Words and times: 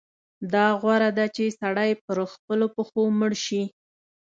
دا 0.53 0.65
غوره 0.81 1.09
ده 1.17 1.25
چې 1.35 1.43
سړی 1.59 1.91
پر 2.05 2.17
خپلو 2.33 2.65
پښو 2.75 3.03
مړ 3.19 3.31
شي. 3.45 3.63